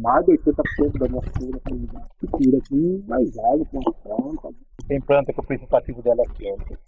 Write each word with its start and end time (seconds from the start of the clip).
mais 0.00 0.24
de 0.24 0.32
80% 0.32 0.98
da 0.98 1.08
minha 1.08 1.22
comunidade 1.66 2.08
se 2.18 2.26
cura 2.26 2.58
aqui 2.58 3.04
mais 3.06 3.38
alto, 3.38 3.66
com 3.66 3.80
planta. 3.80 4.56
Tem 4.88 5.00
planta 5.00 5.32
que 5.32 5.40
o 5.40 5.46
principativo 5.46 6.02
dela 6.02 6.22
é 6.22 6.34
quente. 6.34 6.78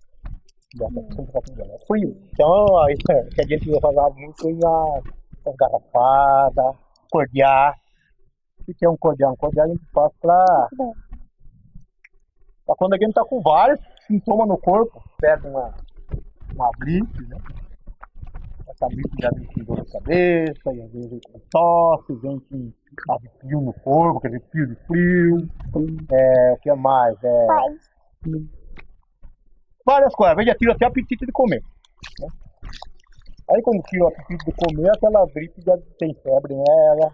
O 0.80 1.14
principativo 1.14 1.56
dela 1.56 1.74
é 1.74 1.86
frio. 1.86 2.16
Então, 2.32 2.78
aí, 2.82 2.96
que 2.96 3.40
a 3.40 3.46
gente 3.46 3.80
falar 3.80 4.10
muito 4.10 4.50
ia 4.50 5.02
as 5.46 5.56
garrafadas, 5.56 6.76
cordiar. 7.10 7.74
O 8.60 8.74
que 8.74 8.84
é 8.84 8.88
um 8.88 8.96
cordial? 8.96 9.32
Um 9.32 9.36
cordial 9.36 9.66
a 9.66 9.68
gente 9.68 9.84
faz 9.92 10.12
pra, 10.20 10.68
pra 12.66 12.74
quando 12.76 12.94
a 12.94 12.98
gente 12.98 13.12
tá 13.12 13.24
com 13.24 13.40
vários 13.42 13.80
sintomas 14.06 14.48
no 14.48 14.58
corpo, 14.58 15.02
pega 15.20 15.48
uma, 15.48 15.74
uma 16.54 16.70
gripe, 16.78 17.26
né? 17.26 17.36
Gripe 18.88 19.16
já 19.20 19.30
vem 19.30 19.46
com 19.46 19.64
dor 19.64 19.84
de 19.84 19.92
cabeça, 19.92 20.72
e 20.72 20.82
às 20.82 20.92
vezes 20.92 21.10
vem 21.10 21.20
com 21.30 21.40
tosse, 21.50 22.14
vem 22.14 22.40
com 22.40 22.72
arrepio 23.12 23.60
no 23.60 23.72
corpo, 23.72 24.20
quer 24.20 24.28
dizer, 24.28 24.42
fio 24.50 24.66
de 24.66 24.74
frio. 24.86 25.48
É, 26.12 26.52
o 26.52 26.56
que 26.58 26.74
mais? 26.74 27.16
É, 27.22 27.46
várias 29.84 30.14
coisas, 30.14 30.32
às 30.32 30.36
vezes 30.36 30.52
já 30.52 30.58
tira 30.58 30.72
até 30.72 30.86
apetite 30.86 31.26
de 31.26 31.32
comer. 31.32 31.62
né? 32.20 32.28
Aí 33.50 33.60
quando 33.62 33.82
tira 33.82 34.04
o 34.04 34.08
apetite 34.08 34.44
de 34.44 34.52
comer, 34.52 34.90
aquela 34.90 35.26
gripe 35.26 35.60
já 35.64 35.76
tem 35.98 36.14
febre 36.14 36.54
nela, 36.54 37.12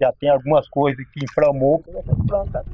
já 0.00 0.12
tem 0.20 0.30
algumas 0.30 0.68
coisas 0.68 1.04
que 1.10 1.24
inflamou, 1.24 1.82
que 1.82 1.90
essa 1.90 2.14
planta 2.28 2.64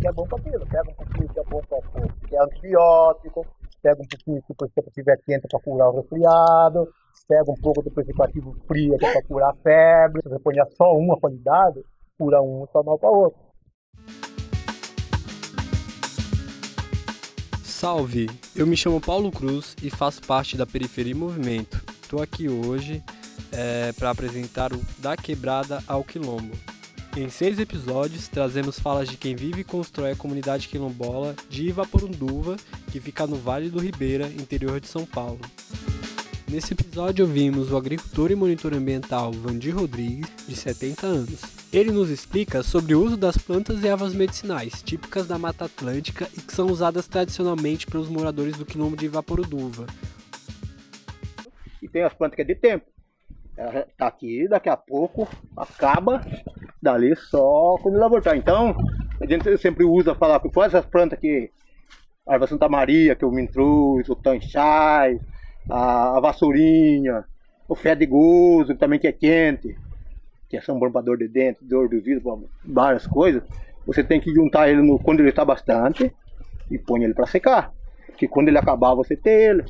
que 0.00 0.06
é 0.06 0.12
bom 0.12 0.26
para 0.26 0.38
aquilo, 0.38 0.66
pega 0.66 0.90
um 0.90 0.94
pouquinho 0.94 1.28
que 1.28 1.40
é 1.40 1.44
bom 1.44 1.60
para 1.68 1.80
que 2.28 2.36
é 2.36 2.42
antibiótico, 2.42 3.46
pega 3.82 4.02
um 4.02 4.06
pouquinho 4.06 4.42
se 4.46 4.54
você 4.58 4.90
tiver 4.90 5.16
quente 5.24 5.48
para 5.48 5.60
curar 5.60 5.88
o 5.88 5.96
resfriado, 5.96 6.88
pega 7.28 7.50
um 7.50 7.54
pouco 7.54 7.82
do 7.82 7.90
preservativo 7.90 8.56
frio 8.66 8.94
é 8.94 8.98
para 8.98 9.22
curar 9.22 9.50
a 9.50 9.54
febre, 9.54 10.22
se 10.22 10.28
você 10.28 10.38
põe 10.38 10.54
só 10.76 10.96
uma 10.96 11.18
qualidade, 11.18 11.82
cura 12.18 12.40
um 12.40 12.64
e 12.64 12.68
toma 12.68 12.96
para 12.98 13.10
outro. 13.10 13.38
Salve! 17.62 18.26
Eu 18.54 18.66
me 18.66 18.76
chamo 18.76 19.00
Paulo 19.00 19.30
Cruz 19.30 19.76
e 19.82 19.90
faço 19.90 20.22
parte 20.22 20.56
da 20.56 20.66
Periferia 20.66 21.12
em 21.12 21.16
Movimento. 21.16 21.84
Estou 22.02 22.22
aqui 22.22 22.48
hoje 22.48 23.02
para 23.98 24.10
apresentar 24.10 24.72
o 24.72 24.80
Da 24.98 25.16
Quebrada 25.16 25.80
ao 25.86 26.02
Quilombo. 26.02 26.54
Em 27.16 27.30
seis 27.30 27.58
episódios, 27.58 28.28
trazemos 28.28 28.78
falas 28.78 29.08
de 29.08 29.16
quem 29.16 29.34
vive 29.34 29.62
e 29.62 29.64
constrói 29.64 30.12
a 30.12 30.16
comunidade 30.16 30.68
quilombola 30.68 31.34
de 31.48 31.68
Ivaporunduva, 31.68 32.56
que 32.92 33.00
fica 33.00 33.26
no 33.26 33.36
Vale 33.36 33.70
do 33.70 33.78
Ribeira, 33.78 34.26
interior 34.26 34.80
de 34.80 34.86
São 34.86 35.06
Paulo. 35.06 35.40
Nesse 36.48 36.74
episódio 36.74 37.24
ouvimos 37.24 37.72
o 37.72 37.76
agricultor 37.76 38.30
e 38.30 38.36
monitor 38.36 38.72
ambiental 38.72 39.32
Vandir 39.32 39.74
Rodrigues, 39.74 40.30
de 40.46 40.54
70 40.54 41.04
anos. 41.04 41.42
Ele 41.72 41.90
nos 41.90 42.08
explica 42.08 42.62
sobre 42.62 42.94
o 42.94 43.02
uso 43.02 43.16
das 43.16 43.36
plantas 43.36 43.82
e 43.82 43.88
ervas 43.88 44.14
medicinais, 44.14 44.80
típicas 44.80 45.26
da 45.26 45.36
Mata 45.38 45.64
Atlântica 45.64 46.28
e 46.36 46.40
que 46.40 46.52
são 46.52 46.68
usadas 46.68 47.08
tradicionalmente 47.08 47.88
pelos 47.88 48.08
moradores 48.08 48.56
do 48.56 48.64
quilombo 48.64 48.96
de 48.96 49.06
Ivaporuduva. 49.06 49.86
E 51.82 51.88
tem 51.88 52.04
as 52.04 52.14
plantas 52.14 52.36
que 52.36 52.42
é 52.42 52.44
de 52.44 52.54
tempo. 52.54 52.86
Ela 53.56 53.84
tá 53.98 54.06
aqui, 54.06 54.46
daqui 54.46 54.68
a 54.68 54.76
pouco 54.76 55.28
acaba, 55.56 56.24
dali 56.80 57.16
só 57.16 57.76
quando 57.82 57.96
ela 57.96 58.08
voltar. 58.08 58.36
Então, 58.36 58.72
a 59.20 59.26
gente 59.26 59.58
sempre 59.58 59.84
usa 59.84 60.14
falar 60.14 60.38
com 60.38 60.48
quais 60.48 60.72
essas 60.72 60.88
plantas 60.88 61.18
que 61.18 61.50
a 62.24 62.34
erva 62.34 62.46
Santa 62.46 62.68
Maria, 62.68 63.16
que 63.16 63.24
é 63.24 63.26
o 63.26 63.32
mintruz, 63.32 64.08
o 64.08 64.14
tanchai, 64.14 65.18
a, 65.68 66.16
a 66.16 66.20
vassourinha, 66.20 67.24
o 67.68 67.74
fé 67.74 67.94
de 67.94 68.06
gozo, 68.06 68.72
que 68.72 68.78
também 68.78 68.98
que 68.98 69.06
é 69.06 69.12
quente, 69.12 69.76
que 70.48 70.56
é 70.56 70.60
são 70.60 70.78
bom 70.78 70.90
pra 70.90 71.00
dor 71.00 71.18
de 71.18 71.28
dente, 71.28 71.64
dor 71.64 71.88
do 71.88 72.00
vidro, 72.00 72.48
várias 72.64 73.06
coisas. 73.06 73.42
Você 73.86 74.02
tem 74.02 74.20
que 74.20 74.32
juntar 74.32 74.68
ele 74.68 74.82
no, 74.82 74.98
quando 74.98 75.20
ele 75.20 75.30
está 75.30 75.44
bastante 75.44 76.12
e 76.70 76.78
põe 76.78 77.04
ele 77.04 77.14
para 77.14 77.26
secar. 77.26 77.72
Que 78.16 78.26
quando 78.26 78.48
ele 78.48 78.58
acabar 78.58 78.94
você 78.94 79.16
ter 79.16 79.50
ele. 79.50 79.64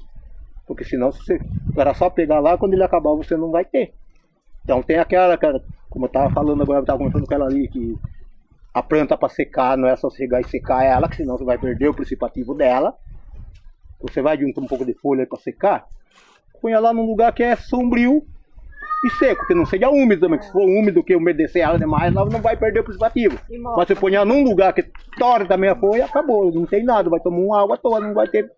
Porque 0.66 0.84
senão 0.84 1.12
se 1.12 1.19
você 1.19 1.41
era 1.76 1.94
só 1.94 2.09
pegar 2.10 2.41
lá, 2.41 2.56
quando 2.56 2.75
ele 2.75 2.82
acabar 2.82 3.15
você 3.15 3.37
não 3.37 3.50
vai 3.50 3.65
ter. 3.65 3.94
Então 4.65 4.82
tem 4.82 4.99
aquela, 4.99 5.34
aquela 5.34 5.62
como 5.88 6.06
eu 6.06 6.10
tava 6.10 6.31
falando 6.31 6.62
agora, 6.62 6.81
eu 6.81 6.84
tava 6.84 6.99
conversando 6.99 7.26
com 7.26 7.34
ela 7.34 7.47
ali, 7.47 7.69
que 7.69 7.97
a 8.75 8.82
planta 8.82 9.16
para 9.16 9.28
secar 9.28 9.76
não 9.78 9.88
é 9.88 9.97
só 9.97 10.10
chegar 10.10 10.41
e 10.41 10.49
secar 10.49 10.84
ela, 10.84 11.09
que 11.09 11.16
senão 11.16 11.38
você 11.38 11.44
vai 11.44 11.56
perder 11.56 11.88
o 11.88 11.94
principativo 11.94 12.54
dela. 12.54 12.94
Você 14.00 14.20
vai 14.20 14.38
juntar 14.38 14.60
um 14.60 14.66
pouco 14.66 14.84
de 14.84 14.94
folha 14.94 15.26
para 15.26 15.38
secar, 15.38 15.86
põe 16.60 16.72
ela 16.72 16.92
num 16.92 17.06
lugar 17.06 17.32
que 17.32 17.42
é 17.42 17.56
sombrio 17.56 18.22
e 19.04 19.10
seco, 19.10 19.46
que 19.46 19.54
não 19.54 19.66
seja 19.66 19.88
úmido 19.88 20.22
também. 20.22 20.38
que 20.38 20.46
Se 20.46 20.52
for 20.52 20.62
úmido, 20.62 21.02
que 21.02 21.14
umedecer 21.14 21.62
ela 21.62 21.78
demais, 21.78 22.14
ela 22.14 22.28
não 22.28 22.40
vai 22.40 22.56
perder 22.56 22.80
o 22.80 22.84
principativo. 22.84 23.38
Mas 23.48 23.88
você 23.88 23.94
põe 23.94 24.14
ela 24.14 24.24
num 24.24 24.42
lugar 24.42 24.72
que 24.72 24.82
torre 25.18 25.44
também 25.46 25.70
a 25.70 25.76
folha, 25.76 26.04
acabou, 26.04 26.52
não 26.52 26.66
tem 26.66 26.84
nada, 26.84 27.08
vai 27.08 27.20
tomar 27.20 27.38
uma 27.38 27.62
água 27.62 27.78
toda, 27.78 28.06
não 28.06 28.14
vai 28.14 28.28
ter. 28.28 28.50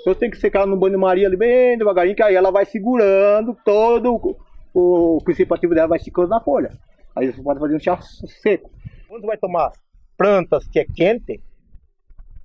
Então 0.00 0.14
tem 0.14 0.30
que 0.30 0.36
secar 0.36 0.66
no 0.66 0.76
banho-maria 0.76 1.26
ali 1.26 1.36
bem 1.36 1.78
devagarinho, 1.78 2.16
que 2.16 2.22
aí 2.22 2.34
ela 2.34 2.50
vai 2.50 2.66
segurando 2.66 3.56
todo 3.64 4.36
o, 4.74 5.16
o 5.16 5.22
principativo 5.24 5.74
dela, 5.74 5.88
vai 5.88 5.98
ficando 5.98 6.28
na 6.28 6.40
folha. 6.40 6.70
Aí 7.16 7.32
você 7.32 7.42
pode 7.42 7.60
fazer 7.60 7.76
um 7.76 7.80
chá 7.80 7.98
seco. 8.42 8.70
Quando 9.08 9.22
você 9.22 9.26
vai 9.28 9.38
tomar 9.38 9.72
plantas 10.18 10.66
que 10.68 10.80
é 10.80 10.84
quente, 10.84 11.40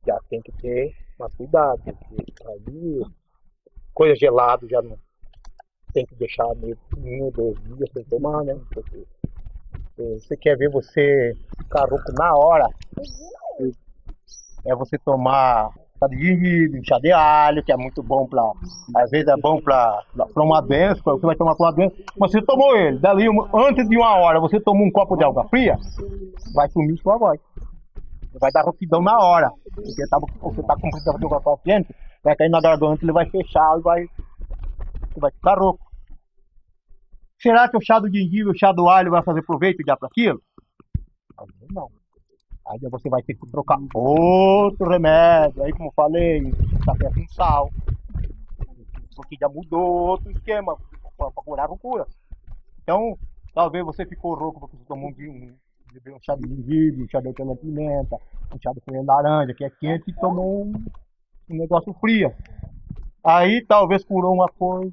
já 0.05 0.17
tem 0.29 0.41
que 0.41 0.51
ter 0.53 0.93
mais 1.19 1.33
cuidado, 1.35 1.81
aí, 1.85 3.01
coisa 3.93 4.15
gelada 4.15 4.65
já 4.67 4.81
não 4.81 4.97
tem 5.93 6.05
que 6.05 6.15
deixar 6.15 6.47
meio 6.55 6.77
um 6.95 7.29
dois 7.31 7.57
dias 7.63 7.89
sem 7.91 8.03
tomar, 8.05 8.43
né? 8.43 8.57
Porque 8.73 9.05
eh, 9.99 10.19
você 10.19 10.37
quer 10.37 10.57
ver 10.57 10.69
você 10.69 11.35
ficar 11.57 11.89
rouco 11.89 12.11
na 12.13 12.35
hora, 12.35 12.69
é 14.65 14.75
você 14.75 14.97
tomar 14.97 15.71
chá 15.99 16.07
de 16.07 16.17
gengibre, 16.17 16.85
chá 16.85 16.99
de 16.99 17.11
alho, 17.11 17.63
que 17.63 17.71
é 17.71 17.77
muito 17.77 18.01
bom 18.01 18.25
pra. 18.25 18.41
Às 18.95 19.11
vezes 19.11 19.27
é 19.27 19.35
bom 19.35 19.59
pra 19.59 20.01
uma 20.37 20.61
doença, 20.61 21.01
você 21.03 21.25
vai 21.25 21.35
tomar 21.35 21.55
pra 21.55 21.65
uma 21.65 21.73
doença. 21.73 21.95
Mas 22.17 22.31
você 22.31 22.41
tomou 22.41 22.75
ele, 22.77 22.97
dali 22.99 23.25
antes 23.53 23.89
de 23.89 23.97
uma 23.97 24.15
hora, 24.15 24.39
você 24.39 24.59
tomou 24.59 24.85
um 24.85 24.91
copo 24.91 25.17
de 25.17 25.25
água 25.25 25.47
fria, 25.49 25.75
vai 26.53 26.69
sumir 26.69 26.97
sua 26.99 27.17
voz. 27.17 27.39
Vai 28.33 28.51
dar 28.51 28.63
rouquidão 28.63 29.01
na 29.01 29.17
hora. 29.17 29.49
Porque 29.73 30.07
tá, 30.07 30.19
você 30.19 30.63
tá 30.63 30.75
com 30.75 30.89
precisão 30.89 31.17
de 31.17 31.25
um 31.25 31.29
paciente, 31.29 31.95
vai 32.23 32.35
cair 32.35 32.49
na 32.49 32.61
garganta, 32.61 33.03
ele 33.03 33.11
vai 33.11 33.29
fechar 33.29 33.77
e 33.77 33.81
vai. 33.81 34.05
Vai 35.17 35.31
ficar 35.31 35.57
rouco. 35.57 35.83
Será 37.41 37.69
que 37.69 37.77
o 37.77 37.81
chá 37.81 37.99
do 37.99 38.07
gengibre, 38.07 38.51
o 38.51 38.57
chá 38.57 38.71
do 38.71 38.87
alho 38.87 39.11
vai 39.11 39.23
fazer 39.23 39.41
proveito 39.43 39.83
já 39.85 39.95
para 39.95 40.07
aquilo? 40.07 40.41
Não. 41.71 41.89
Aí 42.67 42.79
você 42.91 43.09
vai 43.09 43.23
ter 43.23 43.33
que 43.33 43.49
trocar 43.49 43.79
outro 43.93 44.89
remédio. 44.89 45.63
Aí, 45.63 45.71
como 45.71 45.89
eu 45.89 45.93
falei, 45.93 46.51
café 46.85 47.09
com 47.13 47.27
sal. 47.29 47.71
Porque 49.15 49.35
já 49.39 49.49
mudou 49.49 49.81
outro 49.81 50.31
esquema 50.31 50.77
para 51.17 51.31
curar 51.31 51.67
com 51.67 51.77
cura. 51.77 52.05
Então, 52.83 53.17
talvez 53.53 53.83
você 53.85 54.05
ficou 54.05 54.35
rouco 54.35 54.59
porque 54.59 54.77
você 54.77 54.85
tomou 54.85 55.09
um, 55.09 55.55
um, 55.93 56.15
um 56.15 56.19
chá 56.21 56.35
de 56.35 56.47
gengibre, 56.47 57.03
um 57.03 57.09
chá 57.09 57.19
de 57.19 57.27
hortelã 57.27 57.55
pimenta, 57.55 58.17
um 58.53 58.59
chá 58.61 58.71
de 58.73 58.81
folha 58.81 59.01
de 59.01 59.05
laranja, 59.05 59.53
que 59.53 59.63
é 59.63 59.69
quente, 59.69 60.09
e 60.09 60.13
tomou 60.13 60.65
um, 60.65 60.73
um 61.49 61.57
negócio 61.57 61.93
frio. 61.93 62.33
Aí 63.23 63.65
talvez 63.65 64.03
curou 64.03 64.33
uma 64.33 64.47
coisa, 64.47 64.91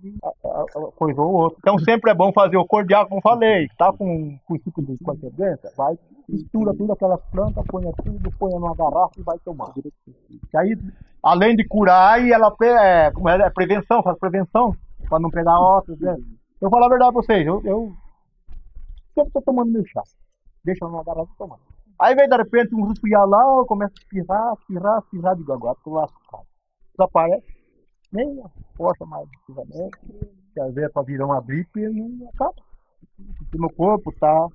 coisa 0.97 1.21
ou 1.21 1.33
outra. 1.33 1.59
Então 1.61 1.79
sempre 1.79 2.11
é 2.11 2.15
bom 2.15 2.33
fazer 2.33 2.57
o 2.57 2.67
cordial, 2.67 3.07
como 3.09 3.21
falei. 3.21 3.69
Tá 3.79 3.93
com, 3.93 4.37
com 4.45 4.59
tipo 4.59 4.83
de 4.83 4.97
doença, 5.31 5.73
vai, 5.77 5.97
mistura 6.29 6.75
tudo 6.75 6.93
aquelas 6.93 7.21
plantas, 7.31 7.65
põe 7.69 7.85
tudo, 8.05 8.31
põe 8.39 8.51
numa 8.51 8.75
garrafa 8.75 9.13
e 9.19 9.23
vai 9.23 9.39
tomar. 9.39 9.73
Que 9.73 10.57
aí, 10.57 10.77
além 11.23 11.55
de 11.55 11.65
curar, 11.67 12.15
aí 12.15 12.33
ela 12.33 12.53
é, 12.63 13.11
como 13.13 13.29
é, 13.29 13.37
é 13.41 13.51
prevenção, 13.51 14.03
faz 14.03 14.19
prevenção, 14.19 14.75
para 15.09 15.21
não 15.21 15.31
pegar 15.31 15.59
outras. 15.61 15.99
Né? 16.01 16.17
Eu 16.61 16.69
vou 16.69 16.71
falar 16.71 16.87
a 16.87 16.91
verdade 16.91 17.13
pra 17.13 17.23
vocês, 17.23 17.47
eu, 17.47 17.63
eu 17.65 17.93
sempre 19.15 19.33
tô 19.33 19.41
tomando 19.41 19.71
meu 19.71 19.87
chá. 19.87 20.03
Deixa 20.67 20.85
numa 20.85 21.05
garrafa 21.05 21.33
tomar. 21.39 21.59
Aí 21.99 22.15
vem 22.15 22.29
de 22.29 22.37
repente 22.37 22.75
um 22.75 22.87
resfriar 22.89 23.25
lá, 23.27 23.41
eu 23.43 23.65
começo 23.67 23.95
a 23.97 24.03
espirrar, 24.03 24.53
espirrar, 24.55 24.99
espirrar, 24.99 25.37
digo 25.37 25.53
agora, 25.53 25.79
tô 25.83 25.93
lascado. 25.95 26.45
Desaparece 26.99 27.47
nem 28.13 28.43
força 28.77 29.07
mais 29.07 29.29
precisamente, 29.31 29.97
que 30.53 30.61
às 30.61 30.75
vezes 30.75 30.93
para 30.93 31.03
virar 31.03 31.27
uma 31.27 31.41
gripe 31.41 31.81
e 31.81 32.27
acaba. 32.35 32.55
Porque 33.39 33.59
meu 33.59 33.71
corpo 33.71 34.11
está 34.11 34.49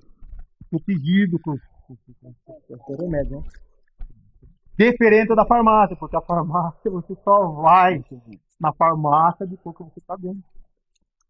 protegido 0.69 1.39
com, 1.39 1.55
com, 1.87 1.95
com, 2.21 2.33
com, 2.67 2.77
com 2.77 2.95
remédio, 2.97 3.39
né? 3.39 3.47
Diferente 4.77 5.35
da 5.35 5.45
farmácia, 5.45 5.95
porque 5.95 6.15
a 6.15 6.21
farmácia 6.21 6.89
você 6.91 7.15
só 7.23 7.47
vai 7.53 8.03
na 8.59 8.73
farmácia 8.73 9.45
depois 9.45 9.75
que 9.77 9.83
você 9.83 9.99
está 9.99 10.15
dentro. 10.15 10.43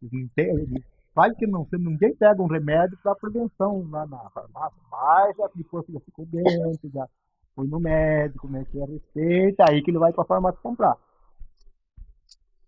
Não 0.02 0.28
tem- 0.36 0.84
Vai 1.14 1.34
que 1.36 1.46
não, 1.46 1.68
ninguém 1.74 2.16
pega 2.16 2.42
um 2.42 2.48
remédio 2.48 2.98
para 3.04 3.16
prevenção 3.16 3.86
lá 3.90 4.08
na 4.08 4.30
farmácia, 4.30 4.80
mas 4.90 5.40
é 5.40 5.48
depois 5.56 5.86
que 5.86 5.92
já 5.92 6.00
ficou 6.00 6.26
dentro, 6.26 6.90
já 6.90 7.08
foi 7.54 7.68
no 7.68 7.80
médico, 7.80 8.48
comecei 8.48 8.82
a 8.82 8.86
receita, 8.86 9.66
aí 9.68 9.82
que 9.82 9.92
ele 9.92 10.00
vai 10.00 10.14
para 10.14 10.24
a 10.24 10.28
farmácia 10.28 10.60
comprar. 10.62 10.98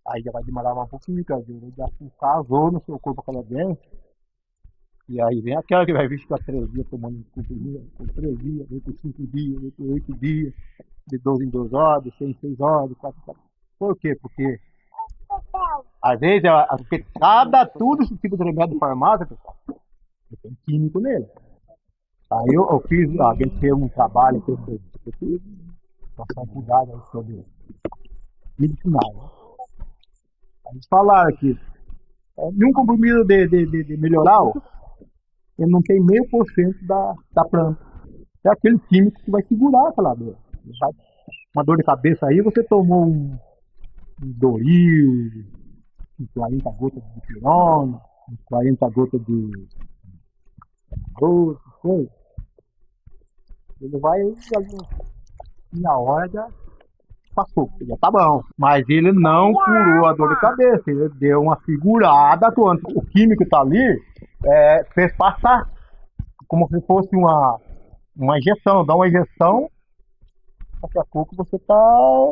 Aí 0.06 0.22
já 0.22 0.31
vai 0.31 0.44
demorar 0.44 0.74
um 0.74 0.88
pouquinho, 0.88 1.24
porque 1.24 1.34
às 1.34 1.48
vezes 1.48 1.74
já 1.75 1.88
casou 2.19 2.69
no 2.69 2.84
seu 2.84 3.00
corpo 3.00 3.24
doença. 3.44 3.81
E 5.07 5.22
aí 5.22 5.42
vem 5.42 5.56
aquela 5.56 5.86
que 5.86 5.94
vai 5.94 6.07
vir 6.07 6.19
ficar 6.19 6.38
três 6.40 6.69
dias 6.72 6.88
tomando 6.90 7.24
comprimida, 7.31 7.81
com 7.98 8.06
três 8.07 8.38
dias, 8.40 8.68
vem 8.69 8.80
com 8.81 8.92
cinco 8.92 9.28
dias, 9.28 9.62
vem 9.62 9.72
com 9.72 9.84
oito 9.94 10.13
dias, 10.16 10.54
de 11.07 11.18
12 11.18 11.45
em 11.45 11.50
12 11.50 11.75
horas, 11.75 12.04
de 12.04 12.18
6 12.18 12.30
em 12.30 12.40
6 12.40 12.60
horas, 12.60 12.98
4 12.98 13.22
em 13.22 13.25
4. 13.25 13.44
Por 13.80 13.98
quê? 13.98 14.16
Porque 14.22 14.60
às 16.03 16.19
vezes, 16.19 16.44
é- 16.44 16.77
porque 16.77 17.05
cada 17.17 17.65
tudo 17.65 18.03
esse 18.03 18.17
tipo 18.17 18.35
de 18.35 18.44
remédio 18.44 18.73
de 18.73 18.79
farmácia, 18.79 19.25
pessoal, 19.25 19.55
tem 20.41 20.57
químico 20.65 21.00
nele. 21.00 21.25
Aí 22.29 22.53
eu, 22.53 22.67
eu 22.69 22.79
fiz, 22.89 23.19
a 23.19 23.33
gente 23.35 23.57
fez 23.59 23.71
um 23.71 23.88
trabalho 23.88 24.41
que 24.41 24.51
eu 24.51 24.57
fiz, 24.65 24.81
cuidado 26.51 26.91
aí 26.91 27.01
sobre 27.11 27.45
medicinal. 28.59 29.13
Né? 29.13 29.55
Eles 30.71 30.88
falaram 30.88 31.35
que 31.38 31.57
é, 32.38 32.51
nenhum 32.51 32.73
comprimido 32.73 33.23
de, 33.23 33.47
de, 33.47 33.65
de, 33.65 33.83
de 33.83 33.97
melhoral, 33.97 34.53
ele 35.57 35.71
não 35.71 35.81
tem 35.81 36.01
meio 36.01 36.27
por 36.29 36.45
cento 36.51 36.83
da, 36.85 37.13
da 37.31 37.45
planta. 37.45 37.79
É 38.45 38.49
aquele 38.49 38.79
químico 38.89 39.21
que 39.21 39.31
vai 39.31 39.41
segurar 39.44 39.88
aquela 39.88 40.13
dor. 40.15 40.35
Uma 41.56 41.63
dor 41.63 41.77
de 41.77 41.83
cabeça 41.83 42.27
aí, 42.27 42.41
você 42.41 42.61
tomou 42.63 43.06
um, 43.06 43.38
um 44.21 44.31
Doril, 44.33 45.45
uns 46.23 46.31
40 46.33 46.69
gotas 46.71 47.03
de 47.03 47.21
pirona, 47.21 48.01
uns 48.29 48.43
40 48.45 48.89
gotas 48.89 49.21
de 49.25 49.51
doce, 51.19 51.61
coisa. 51.81 52.09
Ele 53.81 53.99
vai 53.99 54.19
na 55.73 55.97
hora 55.97 56.29
já 56.29 56.47
passou, 57.35 57.69
já 57.81 57.97
tá 57.97 58.11
bom. 58.11 58.43
Mas 58.57 58.87
ele 58.87 59.11
não 59.11 59.53
curou 59.53 60.05
a 60.05 60.13
dor 60.13 60.29
de 60.29 60.39
cabeça, 60.39 60.83
ele 60.87 61.09
deu 61.09 61.41
uma 61.41 61.59
segurada 61.65 62.51
quando 62.51 62.81
o 62.95 63.05
químico 63.07 63.45
tá 63.49 63.61
ali, 63.61 63.99
é, 64.45 64.83
fez 64.93 65.15
passar 65.17 65.69
como 66.47 66.67
se 66.67 66.79
fosse 66.81 67.09
uma, 67.15 67.59
uma 68.15 68.37
injeção, 68.37 68.85
dá 68.85 68.95
uma 68.95 69.07
injeção, 69.07 69.67
daqui 70.81 70.99
a 70.99 71.05
pouco 71.11 71.35
você 71.35 71.57
tá 71.59 72.31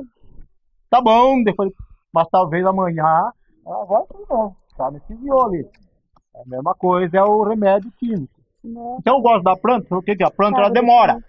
tá 0.92 1.02
bom, 1.02 1.42
depois, 1.44 1.72
mas 2.14 2.28
talvez 2.30 2.66
amanhã 2.66 3.32
agora 3.74 4.06
tá 4.06 4.16
bom, 4.28 4.56
tá 4.78 4.88
anestesiou 4.88 5.46
ali. 5.46 5.68
É 6.36 6.42
a 6.42 6.46
mesma 6.46 6.74
coisa 6.74 7.18
é 7.18 7.24
o 7.24 7.44
remédio 7.44 7.92
químico. 7.98 8.42
Então 8.64 9.16
eu 9.18 9.22
gosto 9.22 9.44
da 9.44 9.56
planta, 9.56 9.88
porque 9.90 10.16
que 10.16 10.24
a 10.24 10.32
planta 10.32 10.60
ela 10.60 10.70
demora. 10.70 11.24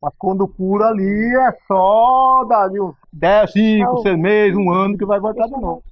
Mas 0.00 0.14
quando 0.16 0.46
cura 0.46 0.86
ali 0.86 1.36
é 1.36 1.52
só 1.66 2.44
dali 2.48 2.80
uns 2.80 2.94
10, 3.12 3.52
5, 3.52 4.02
6 4.02 4.18
meses, 4.18 4.56
um 4.56 4.70
ano 4.70 4.96
que 4.96 5.04
vai 5.04 5.18
voltar 5.18 5.46
de 5.46 5.60
novo. 5.60 5.82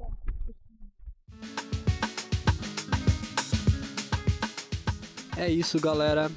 É 5.36 5.48
isso, 5.48 5.80
galera. 5.80 6.30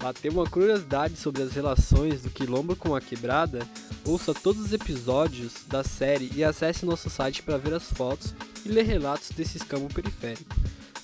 Bateu 0.00 0.32
uma 0.32 0.44
curiosidade 0.44 1.16
sobre 1.16 1.42
as 1.42 1.54
relações 1.54 2.22
do 2.22 2.30
quilombo 2.30 2.76
com 2.76 2.94
a 2.94 3.00
quebrada? 3.00 3.60
Ouça 4.06 4.34
todos 4.34 4.60
os 4.60 4.72
episódios 4.72 5.66
da 5.66 5.82
série 5.82 6.30
e 6.36 6.44
acesse 6.44 6.84
nosso 6.84 7.08
site 7.08 7.42
para 7.42 7.56
ver 7.56 7.72
as 7.72 7.90
fotos 7.90 8.34
e 8.64 8.68
ler 8.68 8.84
relatos 8.84 9.30
desse 9.30 9.56
escambo 9.56 9.92
periférico 9.92 10.54